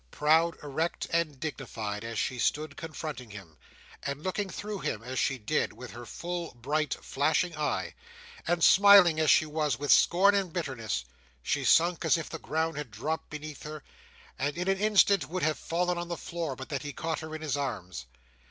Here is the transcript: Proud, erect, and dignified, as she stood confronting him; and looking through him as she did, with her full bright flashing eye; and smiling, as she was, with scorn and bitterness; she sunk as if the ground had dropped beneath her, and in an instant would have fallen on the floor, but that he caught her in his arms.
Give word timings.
Proud, 0.09 0.57
erect, 0.63 1.05
and 1.11 1.39
dignified, 1.39 2.03
as 2.03 2.17
she 2.17 2.39
stood 2.39 2.75
confronting 2.75 3.29
him; 3.29 3.55
and 4.01 4.23
looking 4.23 4.49
through 4.49 4.79
him 4.79 5.03
as 5.03 5.19
she 5.19 5.37
did, 5.37 5.73
with 5.73 5.91
her 5.91 6.07
full 6.07 6.55
bright 6.55 6.95
flashing 7.03 7.55
eye; 7.55 7.93
and 8.47 8.63
smiling, 8.63 9.19
as 9.19 9.29
she 9.29 9.45
was, 9.45 9.77
with 9.77 9.91
scorn 9.91 10.33
and 10.33 10.51
bitterness; 10.51 11.05
she 11.43 11.63
sunk 11.63 12.03
as 12.03 12.17
if 12.17 12.31
the 12.31 12.39
ground 12.39 12.77
had 12.77 12.89
dropped 12.89 13.29
beneath 13.29 13.61
her, 13.61 13.83
and 14.39 14.57
in 14.57 14.67
an 14.67 14.79
instant 14.79 15.29
would 15.29 15.43
have 15.43 15.59
fallen 15.59 15.99
on 15.99 16.07
the 16.07 16.17
floor, 16.17 16.55
but 16.55 16.69
that 16.69 16.81
he 16.81 16.93
caught 16.93 17.19
her 17.19 17.35
in 17.35 17.43
his 17.43 17.55
arms. 17.55 18.07